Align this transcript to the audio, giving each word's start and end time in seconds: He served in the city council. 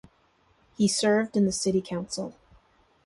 He 0.77 0.87
served 0.87 1.37
in 1.37 1.45
the 1.45 1.51
city 1.51 1.79
council. 1.79 2.33